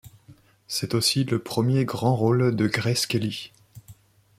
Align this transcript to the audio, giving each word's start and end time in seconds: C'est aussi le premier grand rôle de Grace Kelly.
C'est 0.67 0.95
aussi 0.95 1.25
le 1.25 1.37
premier 1.37 1.85
grand 1.85 2.15
rôle 2.15 2.55
de 2.55 2.65
Grace 2.65 3.05
Kelly. 3.05 3.51